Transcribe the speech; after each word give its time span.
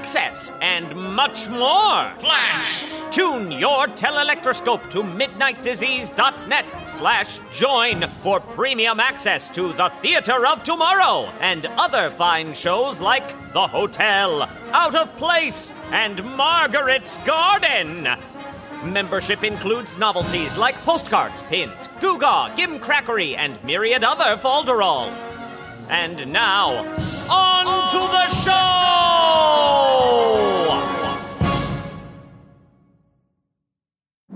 access, 0.00 0.56
and 0.62 0.96
much 1.14 1.50
more! 1.50 2.10
Flash! 2.20 2.86
Tune 3.10 3.52
your 3.52 3.86
telelectroscope 3.88 4.88
to 4.88 5.02
midnightdisease.net 5.02 6.88
slash 6.88 7.38
join 7.52 8.08
for 8.22 8.40
premium 8.40 8.98
access 8.98 9.50
to 9.50 9.74
The 9.74 9.90
Theater 10.00 10.46
of 10.46 10.62
Tomorrow 10.62 11.30
and 11.42 11.66
other 11.76 12.08
fine 12.08 12.54
shows 12.54 12.98
like 12.98 13.28
The 13.52 13.66
Hotel, 13.66 14.48
Out 14.72 14.94
of 14.94 15.14
Place, 15.18 15.74
and 15.92 16.24
Margaret's 16.34 17.18
Garden. 17.18 18.08
Membership 18.82 19.44
includes 19.44 19.98
novelties 19.98 20.56
like 20.56 20.76
postcards, 20.76 21.42
pins, 21.42 21.90
Goo-Gaw, 22.00 22.54
Gimcrackery, 22.56 23.36
and 23.36 23.62
myriad 23.62 24.02
other 24.02 24.38
folderol. 24.38 25.08
And 25.90 26.32
now, 26.32 26.70
on 27.28 27.90
to 27.90 27.98
the 27.98 28.26
show! 28.42 28.89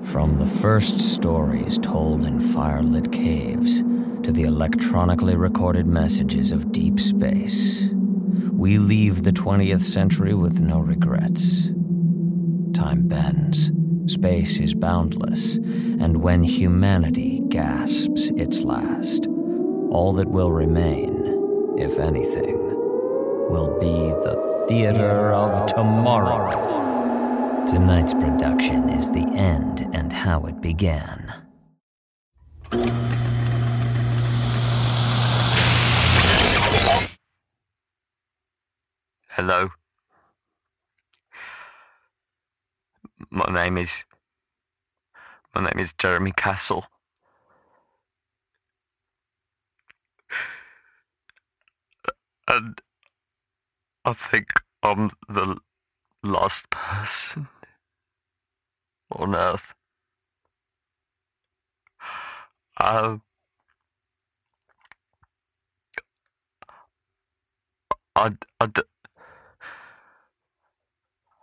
From 0.05 0.39
the 0.39 0.47
first 0.47 1.01
stories 1.01 1.79
told 1.79 2.25
in 2.25 2.39
firelit 2.39 3.11
caves 3.13 3.79
to 4.23 4.33
the 4.33 4.43
electronically 4.43 5.35
recorded 5.35 5.87
messages 5.87 6.53
of 6.53 6.73
deep 6.73 7.01
space, 7.01 7.89
we 8.53 8.79
leave 8.79 9.23
the 9.23 9.33
20th 9.33 9.83
century 9.83 10.35
with 10.35 10.61
no 10.61 10.79
regrets. 10.79 11.71
Time 12.75 13.09
bends, 13.09 13.73
space 14.07 14.61
is 14.61 14.75
boundless, 14.75 15.57
and 15.57 16.23
when 16.23 16.43
humanity 16.43 17.41
gasps 17.49 18.31
its 18.37 18.61
last, 18.63 19.27
all 19.91 20.13
that 20.15 20.29
will 20.29 20.53
remain, 20.53 21.75
if 21.79 21.99
anything, 21.99 22.59
will 23.51 23.79
be 23.81 23.87
the 23.87 24.65
theater 24.69 25.33
of 25.33 25.67
tomorrow. 25.67 25.94
Tonight's 27.75 28.15
production 28.15 28.89
is 28.89 29.11
The 29.11 29.27
End 29.35 29.91
and 29.93 30.13
How 30.13 30.47
It 30.47 30.61
Began. 30.61 31.35
Hello. 39.29 39.71
My 43.31 43.53
name 43.53 43.79
is. 43.79 44.05
My 45.53 45.63
name 45.63 45.85
is 45.85 45.93
Jeremy 45.99 46.33
Castle. 46.37 46.87
And 52.47 52.81
I 54.05 54.13
think 54.13 54.51
I'm 54.85 55.11
the 55.29 55.57
last 56.23 56.71
person 56.71 57.49
on 59.15 59.35
Earth. 59.35 59.63
Um, 62.79 63.23
I, 68.17 68.33
I, 68.61 68.71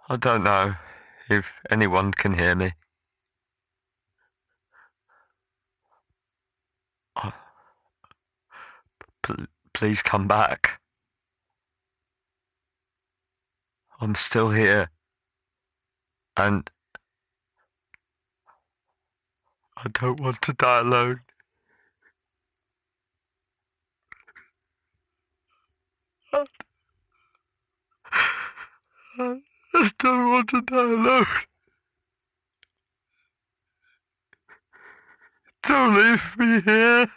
I 0.09 0.16
don't 0.18 0.44
know 0.44 0.76
if 1.30 1.46
anyone 1.70 2.12
can 2.12 2.38
hear 2.38 2.56
me. 2.56 2.74
Pl- 9.24 9.48
please 9.74 10.02
come 10.02 10.28
back. 10.28 10.82
I'm 14.00 14.16
still 14.16 14.52
here. 14.52 14.90
And 16.36 16.70
I 19.84 19.90
don't 19.90 20.19
want 20.19 20.42
to 20.44 20.53
die 20.53 20.80
alone. 20.81 21.22
I 29.18 29.91
don't 30.00 30.31
want 30.31 30.50
to 30.50 30.62
die 30.62 30.78
alone. 30.78 31.25
Don't 35.64 35.96
leave 35.96 36.22
me 36.38 36.62
here. 36.62 37.12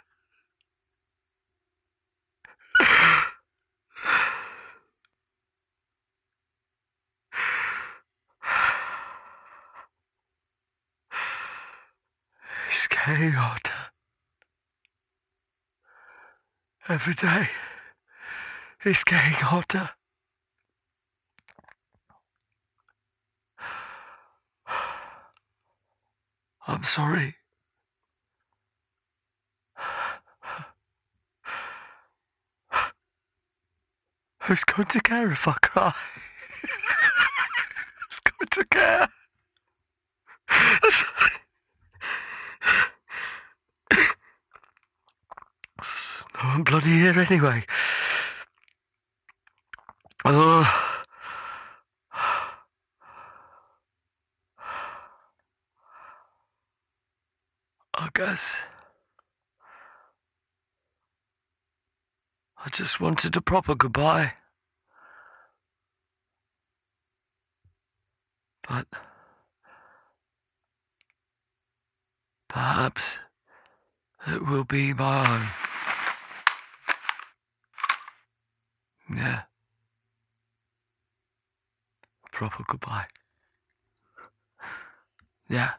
Hotter. 13.15 13.71
Every 16.89 17.13
day, 17.13 17.47
it's 18.83 19.05
getting 19.05 19.31
hotter. 19.31 19.89
I'm 26.67 26.83
sorry. 26.83 27.35
Who's 34.41 34.63
going 34.65 34.87
to 34.89 34.99
care 34.99 35.31
if 35.31 35.47
I 35.47 35.53
cry? 35.53 35.93
Who's 38.09 38.19
going 38.25 38.49
to 38.51 38.65
care? 38.65 39.07
There's 40.49 41.03
no 46.43 46.44
one 46.55 46.63
bloody 46.63 46.99
here 46.99 47.19
anyway. 47.19 47.65
Oh. 50.23 51.03
I 57.93 58.09
guess. 58.13 58.55
I 62.65 62.69
just 62.69 63.01
wanted 63.01 63.35
a 63.35 63.41
proper 63.41 63.75
goodbye. 63.75 64.31
But 68.65 68.87
perhaps 72.47 73.03
it 74.25 74.47
will 74.47 74.63
be 74.63 74.93
my 74.93 75.41
own. 75.41 75.64
Yeah. 79.09 79.41
Proper 82.31 82.63
goodbye. 82.67 83.05
Yeah. 85.49 85.71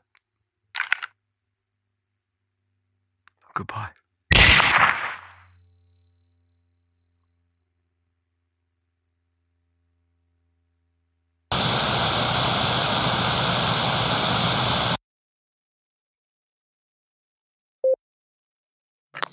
Goodbye. 3.55 3.91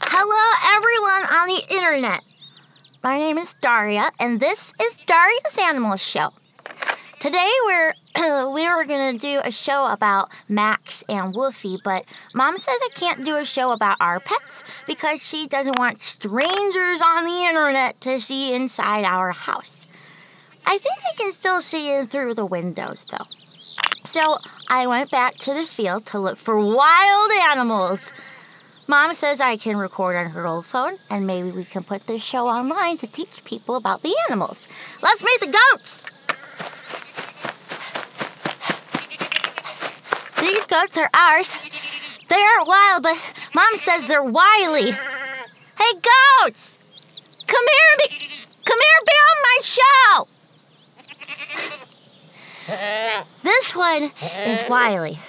Hello, 0.01 0.75
everyone 0.77 1.25
on 1.25 1.47
the 1.47 1.75
internet. 1.75 2.32
My 3.03 3.17
name 3.17 3.37
is 3.37 3.49
Daria, 3.61 4.09
and 4.17 4.39
this 4.39 4.57
is 4.79 4.97
Daria's 5.05 5.57
Animal 5.59 5.97
Show. 5.97 6.29
Today 7.19 7.49
we're 7.65 7.93
we 8.53 8.65
were 8.65 8.85
gonna 8.85 9.19
do 9.19 9.41
a 9.43 9.51
show 9.51 9.87
about 9.87 10.29
Max 10.47 11.03
and 11.09 11.35
Wolfie, 11.35 11.79
but 11.83 12.05
Mom 12.33 12.55
says 12.55 12.65
I 12.65 12.89
can't 12.97 13.25
do 13.25 13.35
a 13.35 13.45
show 13.45 13.71
about 13.71 13.97
our 13.99 14.21
pets 14.21 14.63
because 14.87 15.19
she 15.21 15.49
doesn't 15.49 15.77
want 15.77 15.99
strangers 15.99 17.01
on 17.03 17.25
the 17.25 17.45
internet 17.45 17.99
to 18.03 18.21
see 18.21 18.53
inside 18.53 19.03
our 19.03 19.33
house. 19.33 19.69
I 20.65 20.77
think 20.77 20.97
I 20.99 21.17
can 21.17 21.33
still 21.33 21.61
see 21.61 21.93
in 21.93 22.07
through 22.07 22.35
the 22.35 22.45
windows 22.45 23.05
though. 23.11 23.25
So 24.11 24.37
I 24.69 24.87
went 24.87 25.11
back 25.11 25.33
to 25.39 25.53
the 25.53 25.65
field 25.75 26.05
to 26.13 26.21
look 26.21 26.37
for 26.37 26.55
wild 26.55 27.31
animals. 27.51 27.99
Mom 28.87 29.15
says 29.15 29.39
I 29.39 29.57
can 29.57 29.77
record 29.77 30.15
on 30.15 30.29
her 30.31 30.45
old 30.45 30.65
phone, 30.71 30.97
and 31.09 31.25
maybe 31.25 31.51
we 31.51 31.63
can 31.65 31.83
put 31.83 32.05
this 32.05 32.21
show 32.21 32.47
online 32.47 32.97
to 32.97 33.07
teach 33.07 33.29
people 33.45 33.75
about 33.77 34.01
the 34.01 34.13
animals. 34.29 34.57
Let's 35.01 35.23
meet 35.23 35.39
the 35.39 35.47
goats! 35.47 35.89
These 40.41 40.65
goats 40.65 40.97
are 40.97 41.09
ours. 41.13 41.49
They 42.29 42.35
aren't 42.35 42.67
wild, 42.67 43.03
but 43.03 43.15
Mom 43.55 43.79
says 43.85 44.03
they're 44.07 44.23
wily. 44.23 44.91
Hey, 44.91 45.93
goats! 45.93 46.59
Come 47.47 47.65
here 47.71 47.97
be, 47.97 48.09
come 48.65 48.79
here 48.79 49.01
be 49.05 49.15
on 49.29 49.37
my 49.43 49.59
show! 49.63 50.27
This 53.43 53.73
one 53.75 54.03
is 54.03 54.61
Wiley. 54.69 55.19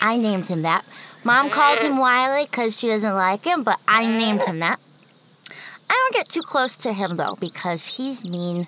I 0.00 0.16
named 0.16 0.46
him 0.46 0.62
that. 0.62 0.84
Mom 1.28 1.50
called 1.50 1.80
him 1.80 1.98
Wiley 2.06 2.46
because 2.50 2.74
she 2.78 2.86
doesn't 2.86 3.14
like 3.14 3.44
him, 3.44 3.62
but 3.62 3.78
I 3.86 4.06
named 4.06 4.40
him 4.40 4.60
that. 4.60 4.80
I 5.90 5.92
don't 5.92 6.14
get 6.14 6.30
too 6.32 6.40
close 6.42 6.74
to 6.84 6.92
him 6.92 7.18
though 7.18 7.36
because 7.38 7.82
he's 7.84 8.24
mean. 8.24 8.66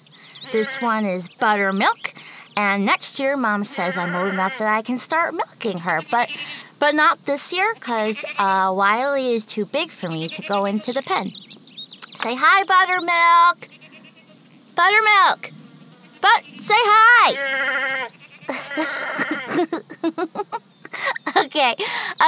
This 0.52 0.68
one 0.80 1.06
is 1.06 1.24
Buttermilk, 1.38 2.12
and 2.56 2.84
next 2.84 3.18
year 3.18 3.38
Mom 3.38 3.64
says 3.64 3.96
I'm 3.96 4.14
old 4.14 4.34
enough 4.34 4.52
that 4.58 4.68
I 4.68 4.82
can 4.82 4.98
start 4.98 5.32
milking 5.32 5.78
her, 5.78 6.02
but 6.10 6.28
but 6.78 6.94
not 6.94 7.18
this 7.24 7.40
year 7.50 7.72
because 7.74 8.16
uh, 8.36 8.74
Wiley 8.76 9.36
is 9.36 9.46
too 9.46 9.64
big 9.72 9.88
for 9.98 10.10
me 10.10 10.28
to 10.28 10.42
go 10.46 10.66
into 10.66 10.92
the 10.92 11.02
pen. 11.02 11.30
Say 12.22 12.34
hi, 12.36 12.64
Buttermilk. 12.64 13.68
Buttermilk. 14.76 15.48
But 16.20 16.44
say 16.66 16.82
hi. 16.92 18.08
okay, 21.50 21.76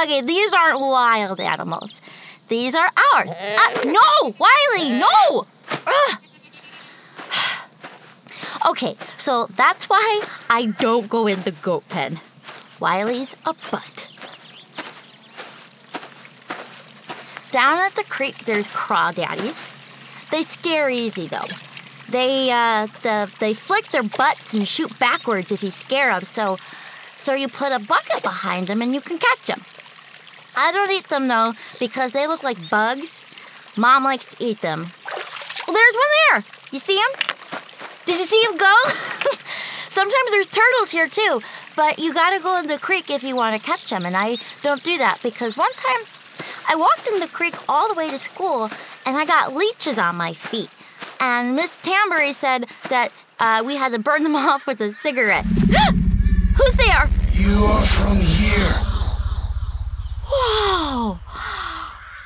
okay, 0.03 0.23
these 0.27 0.51
aren't 0.53 0.81
wild 0.81 1.41
animals. 1.41 1.93
These 2.49 2.75
are 2.75 2.91
ours. 3.15 3.31
Uh, 3.31 3.85
no, 3.85 4.35
Wiley, 4.39 4.93
no. 4.99 5.47
Ugh. 5.71 6.19
Okay, 8.65 8.97
so 9.19 9.49
that's 9.57 9.89
why 9.89 10.21
I 10.49 10.67
don't 10.79 11.11
go 11.11 11.27
in 11.27 11.43
the 11.43 11.53
goat 11.65 11.83
pen. 11.89 12.21
Wiley's 12.81 13.35
a 13.45 13.55
butt. 13.73 13.83
Down 17.53 17.79
at 17.81 17.97
the 17.97 18.05
creek, 18.09 18.37
there's 18.47 18.67
crawdaddies. 18.69 19.57
They 20.31 20.45
scare 20.59 20.89
easy 20.91 21.29
though. 21.29 21.49
They 22.11 22.51
uh, 22.51 22.87
the, 23.03 23.29
they 23.41 23.55
flick 23.67 23.85
their 23.91 24.05
butts 24.05 24.53
and 24.53 24.67
shoot 24.67 24.93
backwards 25.01 25.51
if 25.51 25.63
you 25.63 25.71
scare 25.85 26.13
them. 26.13 26.29
So 26.35 26.57
so 27.25 27.35
you 27.35 27.49
put 27.49 27.73
a 27.73 27.79
bucket 27.79 28.23
behind 28.23 28.69
them 28.69 28.83
and 28.83 28.95
you 28.95 29.01
can 29.01 29.19
catch 29.19 29.47
them. 29.47 29.63
I 30.55 30.73
don't 30.73 30.91
eat 30.91 31.09
them 31.09 31.29
though 31.29 31.53
because 31.81 32.13
they 32.13 32.27
look 32.27 32.43
like 32.43 32.57
bugs. 32.71 33.09
Mom 33.77 34.05
likes 34.05 34.27
to 34.31 34.45
eat 34.45 34.61
them. 34.61 34.91
Well, 35.67 35.77
there's 35.77 35.97
one 35.97 36.13
there. 36.29 36.45
You 36.73 36.81
see 36.81 36.97
him? 36.97 37.61
Did 38.07 38.19
you 38.19 38.27
see 38.27 38.43
him 38.43 38.59
go? 38.59 38.75
Sometimes 39.95 40.31
there's 40.31 40.49
turtles 40.49 40.91
here 40.91 41.09
too, 41.09 41.41
but 41.77 41.99
you 41.99 42.13
gotta 42.13 42.41
go 42.43 42.59
in 42.59 42.67
the 42.67 42.79
creek 42.79 43.09
if 43.09 43.23
you 43.23 43.37
want 43.37 43.61
to 43.61 43.67
catch 43.67 43.91
them, 43.91 44.05
and 44.05 44.17
I 44.17 44.37
don't 44.63 44.83
do 44.83 44.99
that 44.99 45.21
because 45.23 45.57
one 45.57 45.73
time 45.75 46.03
I 46.67 46.77
walked 46.77 47.09
in 47.09 47.21
the 47.21 47.29
creek 47.29 47.55
all 47.69 47.89
the 47.89 47.95
way 47.95 48.11
to 48.11 48.19
school 48.19 48.71
and 49.05 49.17
I 49.17 49.25
got 49.27 49.55
leeches 49.55 49.99
on 49.99 50.17
my 50.17 50.35
feet. 50.51 50.71
And 51.21 51.57
Miss 51.57 51.71
Tambury 51.83 52.35
said 52.41 52.67
that 52.91 53.11
uh, 53.39 53.63
we 53.67 53.77
had 53.77 53.91
to 53.91 53.99
burn 53.99 54.23
them 54.23 54.37
off 54.37 54.63
with 54.67 54.81
a 54.81 54.93
cigarette. 55.03 55.45
Who's 56.57 56.77
there? 56.77 57.09
You 57.33 57.65
are 57.65 57.87
from 57.87 58.21
here. 58.21 58.73
Whoa! 60.29 61.19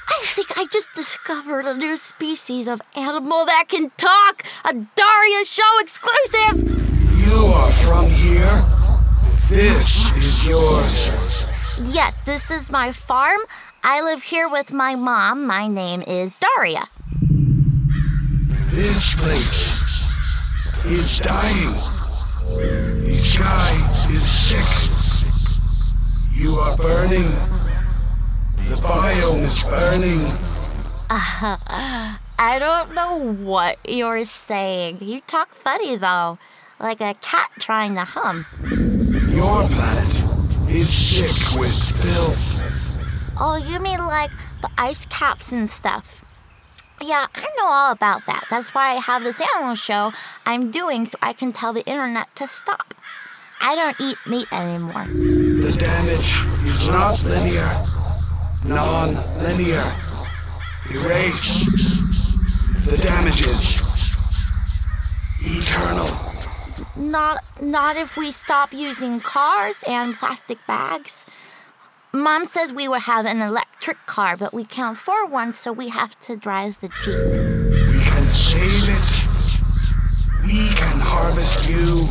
I 0.09 0.25
think 0.35 0.49
I 0.57 0.67
just 0.71 0.87
discovered 0.95 1.67
a 1.67 1.77
new 1.77 1.97
species 2.15 2.67
of 2.69 2.81
animal 2.95 3.47
that 3.47 3.69
can 3.69 3.91
talk. 3.99 4.43
A 4.65 4.73
Daria 4.73 5.45
Show 5.45 5.79
exclusive. 5.81 6.87
You 7.27 7.47
are 7.47 7.73
from 7.85 8.11
here. 8.11 8.63
This 9.49 10.07
is 10.17 10.45
yours. 10.47 11.51
Yes, 11.83 12.15
this 12.25 12.43
is 12.51 12.69
my 12.71 12.93
farm. 13.07 13.41
I 13.83 14.01
live 14.01 14.23
here 14.23 14.49
with 14.49 14.73
my 14.73 14.97
mom. 14.97 15.47
My 15.47 15.69
name 15.69 16.03
is 16.03 16.33
Daria. 16.41 16.89
This 18.73 19.15
place 19.15 20.85
is 20.85 21.21
dying. 21.21 21.75
The 23.17 23.23
sky 23.23 24.09
is 24.11 24.29
sick. 24.29 24.61
You 26.35 26.57
are 26.57 26.77
burning. 26.77 27.25
The 28.69 28.77
biome 28.77 29.41
is 29.41 29.59
burning. 29.65 30.21
I 31.09 32.59
don't 32.59 32.95
know 32.95 33.33
what 33.43 33.79
you're 33.89 34.27
saying. 34.47 34.99
You 35.01 35.23
talk 35.29 35.49
funny 35.65 35.97
though, 35.97 36.37
like 36.79 37.01
a 37.01 37.15
cat 37.23 37.53
trying 37.59 37.95
to 37.95 38.05
hum. 38.05 38.45
Your 39.31 39.67
planet 39.67 40.69
is 40.69 40.87
sick 40.87 41.59
with 41.59 41.73
filth. 42.03 42.37
Oh, 43.41 43.57
you 43.57 43.81
mean 43.81 44.01
like 44.05 44.31
the 44.61 44.69
ice 44.77 45.07
caps 45.09 45.51
and 45.51 45.71
stuff? 45.71 46.05
Yeah, 47.01 47.27
I 47.35 47.47
know 47.57 47.67
all 47.67 47.93
about 47.93 48.23
that. 48.27 48.47
That's 48.51 48.75
why 48.75 48.97
I 48.97 49.01
have 49.01 49.23
this 49.23 49.37
animal 49.55 49.77
show 49.77 50.13
I'm 50.47 50.71
doing 50.71 51.07
so 51.07 51.19
I 51.21 51.33
can 51.35 51.53
tell 51.53 51.73
the 51.73 51.85
internet 51.85 52.29
to 52.37 52.49
stop. 52.63 52.95
I 53.61 53.75
don't 53.75 54.01
eat 54.01 54.19
meat 54.27 54.53
anymore. 54.53 55.07
The 55.07 55.77
damage 55.79 56.65
is 56.65 56.89
not 56.89 57.23
linear, 57.23 57.85
non 58.65 59.15
linear. 59.43 59.85
Erase. 60.91 61.67
The 62.85 62.97
damages. 63.03 63.81
Eternal. 65.41 66.09
Not 66.97 67.43
not 67.61 67.97
if 67.97 68.11
we 68.17 68.33
stop 68.45 68.73
using 68.73 69.21
cars 69.21 69.75
and 69.87 70.15
plastic 70.17 70.59
bags. 70.67 71.11
Mom 72.17 72.49
says 72.55 72.73
we 72.73 72.89
will 72.89 73.01
have 73.01 73.27
an 73.27 73.43
electric 73.43 73.99
car, 74.07 74.37
but 74.39 74.55
we 74.55 74.65
can't 74.65 74.99
afford 74.99 75.31
one, 75.31 75.55
so 75.63 75.71
we 75.71 75.89
have 75.91 76.11
to 76.27 76.37
drive 76.37 76.75
the 76.81 76.89
Jeep. 77.05 77.93
We 77.93 78.03
can 78.03 78.25
save 78.25 78.89
it. 78.89 79.27
We 80.43 80.75
can 80.75 80.99
harvest 80.99 81.69
you. 81.69 82.09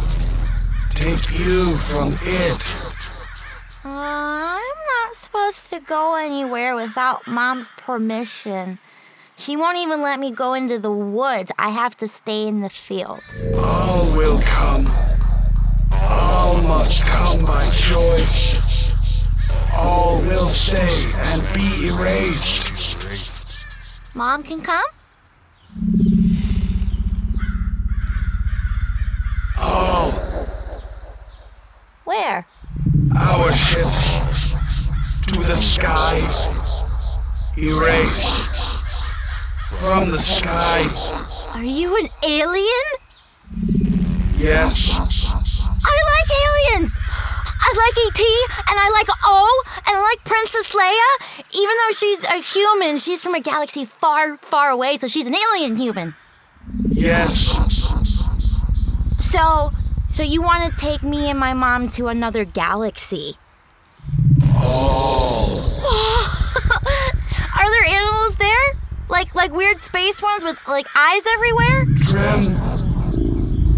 Take 0.94 1.40
you 1.40 1.76
from 1.90 2.14
it. 2.22 2.62
Uh, 3.84 3.90
I'm 3.90 4.62
not 4.62 5.16
supposed 5.24 5.70
to 5.72 5.80
go 5.80 6.16
anywhere 6.16 6.76
without 6.76 7.26
Mom's 7.28 7.68
permission. 7.78 8.78
She 9.38 9.58
won't 9.58 9.78
even 9.80 10.02
let 10.02 10.20
me 10.20 10.32
go 10.32 10.54
into 10.54 10.80
the 10.80 10.92
woods. 10.92 11.52
I 11.58 11.72
have 11.72 11.98
to 11.98 12.08
stay 12.08 12.48
in 12.48 12.62
the 12.62 12.70
field. 12.88 13.22
All 13.58 14.06
will 14.16 14.40
come. 14.42 14.88
All 15.92 16.62
must 16.62 17.02
come 17.04 17.44
by 17.46 17.70
choice. 17.72 18.85
All 19.74 20.20
will 20.22 20.50
stay 20.50 21.12
and 21.16 21.42
be 21.54 21.88
erased. 21.88 22.70
Mom 24.14 24.44
can 24.44 24.62
come? 24.62 24.84
All 29.58 30.12
Where? 32.06 32.46
our 33.18 33.52
ships 33.54 34.20
to 35.28 35.38
the 35.40 35.56
sky. 35.56 36.20
Erase 37.58 38.48
from 39.80 40.12
the 40.12 40.18
sky. 40.18 40.88
Are 41.54 41.64
you 41.64 41.96
an 41.98 42.08
alien? 42.24 42.86
Yes, 44.38 44.90
I 44.92 45.96
like 46.12 46.30
aliens! 46.46 46.92
I 47.76 47.78
like 47.78 47.98
E.T. 48.08 48.24
and 48.70 48.80
I 48.80 48.90
like 48.90 49.08
O 49.26 49.64
and 49.86 49.98
I 49.98 50.02
like 50.02 50.24
Princess 50.24 50.72
Leia. 50.74 51.12
Even 51.52 51.76
though 51.76 51.94
she's 51.94 52.24
a 52.24 52.40
human, 52.42 53.00
she's 53.00 53.22
from 53.22 53.36
a 53.36 53.42
galaxy 53.42 53.90
far, 54.00 54.38
far 54.50 54.70
away, 54.70 54.98
so 55.00 55.08
she's 55.10 55.26
an 55.26 55.36
alien 55.36 55.76
human. 55.76 56.16
Yes. 56.88 57.52
So, 59.20 59.72
so 60.10 60.24
you 60.24 60.42
want 60.42 60.72
to 60.72 60.80
take 60.80 61.04
me 61.04 61.30
and 61.30 61.38
my 61.38 61.54
mom 61.54 61.92
to 61.98 62.08
another 62.08 62.46
galaxy? 62.46 63.38
Oh. 64.56 65.72
Are 67.60 67.70
there 67.70 67.86
animals 67.86 68.38
there? 68.40 68.76
Like, 69.10 69.36
like 69.36 69.52
weird 69.52 69.82
space 69.86 70.22
ones 70.22 70.46
with 70.46 70.58
like 70.68 70.86
eyes 70.96 71.24
everywhere? 71.34 71.86
Trim. 72.06 72.56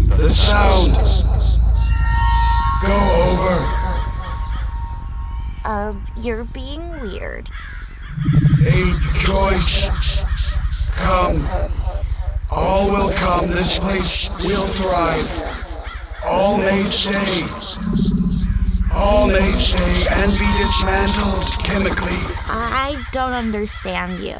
The 0.08 0.30
sound. 0.30 0.77
You're 6.16 6.44
being 6.44 6.90
weird. 7.00 7.50
A 8.60 8.98
choice. 9.22 9.88
Come. 10.94 11.48
All 12.50 12.90
will 12.90 13.12
come. 13.14 13.48
This 13.48 13.78
place 13.78 14.28
will 14.44 14.66
thrive. 14.66 15.28
All 16.24 16.58
may 16.58 16.82
stay. 16.82 17.44
All 18.92 19.28
may 19.28 19.52
stay 19.52 20.06
and 20.10 20.32
be 20.32 20.46
dismantled 20.58 21.44
chemically. 21.64 22.18
I 22.46 23.04
don't 23.12 23.32
understand 23.32 24.22
you. 24.24 24.38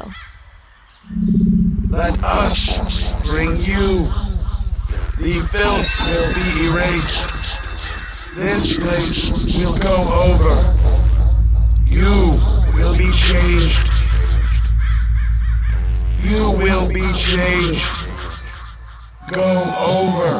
Let 1.89 2.21
us 2.23 2.69
bring 3.25 3.55
you. 3.61 4.09
The 5.17 5.47
filth 5.51 5.89
will 6.07 6.33
be 6.33 6.67
erased. 6.67 8.35
This 8.35 8.77
place 8.79 9.29
will 9.57 9.77
go 9.79 9.95
over. 10.13 10.98
You 11.99 12.39
will 12.75 12.97
be 12.97 13.11
changed. 13.11 13.91
You 16.23 16.51
will 16.57 16.87
be 16.87 17.11
changed. 17.13 17.85
Go 19.33 19.43
over. 19.77 20.31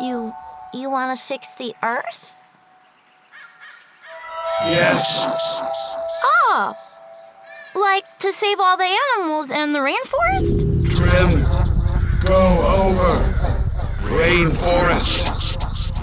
You, 0.00 0.32
you 0.72 0.88
want 0.88 1.20
to 1.20 1.26
fix 1.26 1.46
the 1.58 1.74
Earth? 1.82 2.32
Yes. 4.64 5.04
Oh, 6.24 6.74
like 7.74 8.04
to 8.20 8.32
save 8.40 8.58
all 8.58 8.78
the 8.78 8.96
animals 9.18 9.50
in 9.50 9.74
the 9.74 9.80
rainforest? 9.80 10.86
Trim. 10.96 11.42
Go 12.24 12.62
over. 12.64 13.20
Rainforest. 14.16 15.26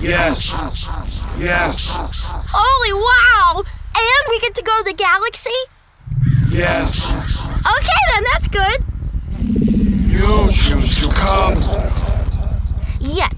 Yes. 0.04 0.52
Yes. 1.40 1.90
Holy 2.54 2.94
wow! 2.94 3.64
And 3.98 4.30
we 4.30 4.40
get 4.40 4.54
to 4.56 4.62
go 4.62 4.78
to 4.78 4.84
the 4.84 4.94
galaxy? 4.94 5.60
Yes. 6.56 7.04
Okay 7.66 8.02
then, 8.14 8.24
that's 8.32 8.48
good. 8.48 8.84
You 10.12 10.50
choose 10.52 10.96
to 11.02 11.10
come. 11.10 11.58
Yes, 13.00 13.34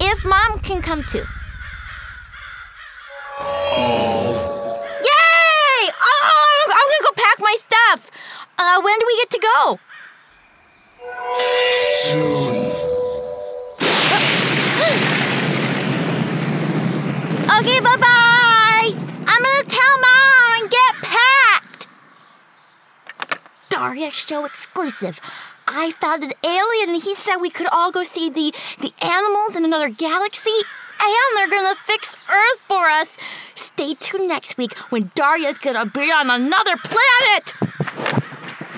if 0.00 0.24
mom 0.24 0.60
can 0.60 0.82
come 0.82 1.04
too. 1.10 1.24
Oh. 3.38 4.80
Yay! 5.02 5.90
Oh, 5.90 6.66
I'm 6.70 6.88
gonna 6.90 7.02
go 7.02 7.12
pack 7.16 7.38
my 7.40 7.56
stuff. 7.66 8.00
Uh, 8.58 8.80
when 8.82 8.98
do 8.98 9.06
we 9.06 9.16
get 9.22 9.30
to 9.30 9.38
go? 9.40 9.78
Soon. 12.04 12.64
Okay, 17.60 17.80
bye 17.80 17.96
bye. 17.96 18.90
I'm 19.26 19.42
gonna 19.42 19.64
tell 19.64 19.98
mom 20.00 20.52
and 20.60 20.70
get 20.70 20.94
packed. 21.02 21.86
Daria 23.84 24.10
show 24.10 24.46
exclusive. 24.46 25.14
I 25.66 25.92
found 26.00 26.24
an 26.24 26.32
alien 26.42 26.88
and 26.88 27.02
he 27.02 27.14
said 27.16 27.36
we 27.36 27.50
could 27.50 27.66
all 27.66 27.92
go 27.92 28.02
see 28.02 28.30
the 28.30 28.52
the 28.80 28.92
animals 29.04 29.56
in 29.56 29.64
another 29.64 29.90
galaxy 29.90 30.56
and 31.00 31.36
they're 31.36 31.50
gonna 31.50 31.76
fix 31.86 32.08
Earth 32.30 32.60
for 32.66 32.88
us. 32.88 33.08
Stay 33.74 33.94
tuned 34.00 34.28
next 34.28 34.56
week 34.56 34.72
when 34.88 35.10
Daria's 35.14 35.58
gonna 35.58 35.84
be 35.84 36.08
on 36.10 36.30
another 36.30 36.76
planet. 36.80 37.44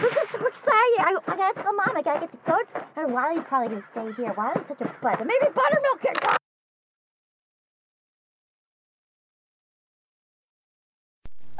This 0.02 0.12
is 0.12 0.28
so 0.32 0.42
exciting. 0.42 1.00
I, 1.00 1.14
I 1.28 1.36
gotta 1.36 1.62
tell 1.62 1.74
mom 1.74 1.94
I 1.94 2.02
gotta 2.02 2.26
get 2.26 2.32
the 2.32 2.50
coach 2.50 2.66
and 2.96 3.12
Wiley's 3.12 3.44
probably 3.46 3.78
gonna 3.78 3.86
stay 3.92 4.22
here. 4.22 4.34
Wiley's 4.36 4.66
such 4.66 4.80
a 4.80 4.90
bud. 5.02 5.16
But 5.18 5.26
maybe 5.26 5.54
Buttermilk 5.54 6.02
can 6.02 6.14
come. 6.18 6.45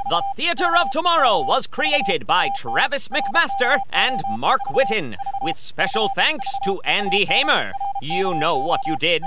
The 0.09 0.23
Theater 0.37 0.71
of 0.81 0.89
Tomorrow 0.93 1.41
was 1.41 1.67
created 1.67 2.29
by 2.29 2.49
Travis 2.57 3.09
McMaster 3.09 3.81
and 3.91 4.23
Mark 4.39 4.61
Whitten, 4.69 5.17
with 5.43 5.59
special 5.59 6.09
thanks 6.15 6.47
to 6.63 6.81
Andy 6.83 7.25
Hamer. 7.25 7.73
You 8.03 8.33
know 8.33 8.57
what 8.57 8.79
you 8.87 8.97
did. 8.99 9.25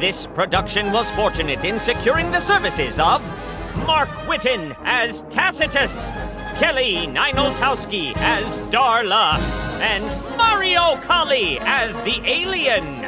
This 0.00 0.26
production 0.28 0.92
was 0.92 1.10
fortunate 1.10 1.62
in 1.62 1.78
securing 1.78 2.30
the 2.30 2.40
services 2.40 2.98
of 2.98 3.22
Mark 3.86 4.08
Whitten 4.26 4.74
as 4.84 5.20
Tacitus, 5.28 6.12
Kelly 6.56 7.06
Ninoltowski 7.06 8.16
as 8.16 8.60
Darla, 8.70 9.38
and 9.80 10.04
Mario 10.38 10.96
Colley 11.02 11.58
as 11.60 12.00
the 12.00 12.18
alien. 12.24 13.02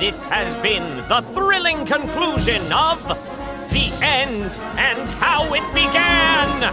This 0.00 0.24
has 0.24 0.56
been 0.56 0.96
the 1.08 1.20
thrilling 1.32 1.86
conclusion 1.86 2.72
of 2.72 3.00
End 4.14 4.52
and 4.78 5.10
How 5.10 5.52
It 5.54 5.66
Began. 5.74 6.72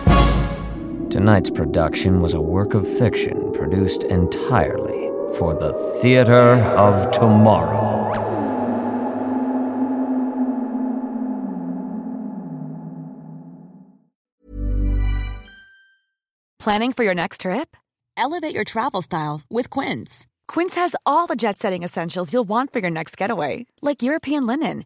Tonight's 1.10 1.50
production 1.50 2.22
was 2.22 2.36
a 2.36 2.40
work 2.40 2.76
of 2.76 2.88
fiction 2.88 3.52
produced 3.52 4.04
entirely 4.04 5.10
for 5.40 5.56
the 5.56 5.74
Theater 6.02 6.58
of 6.78 7.10
Tomorrow. 7.10 8.14
Planning 16.60 16.94
for 16.94 17.04
your 17.04 17.16
next 17.16 17.42
trip? 17.42 17.76
Elevate 18.16 18.54
your 18.54 18.64
travel 18.64 19.02
style 19.02 19.42
with 19.50 19.72
Quince. 19.72 20.28
Quince 20.48 20.76
has 20.76 20.96
all 21.08 21.26
the 21.26 21.36
jet 21.36 21.58
setting 21.58 21.82
essentials 21.82 22.32
you'll 22.32 22.44
want 22.44 22.72
for 22.72 22.78
your 22.78 22.92
next 22.92 23.18
getaway, 23.18 23.66
like 23.82 24.04
European 24.04 24.46
linen, 24.46 24.86